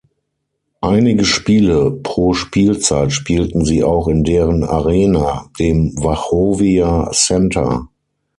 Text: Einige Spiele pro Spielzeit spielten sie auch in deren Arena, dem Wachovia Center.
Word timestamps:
Einige 0.81 1.25
Spiele 1.25 1.91
pro 1.91 2.33
Spielzeit 2.33 3.11
spielten 3.13 3.65
sie 3.65 3.83
auch 3.83 4.07
in 4.07 4.23
deren 4.23 4.63
Arena, 4.63 5.47
dem 5.59 5.93
Wachovia 5.95 7.11
Center. 7.11 7.87